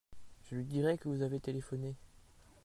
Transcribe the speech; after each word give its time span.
Je 0.41 0.55
lui 0.55 0.65
dirai 0.65 0.97
que 0.97 1.09
vous 1.09 1.21
avez 1.21 1.39
téléphoné. 1.39 1.93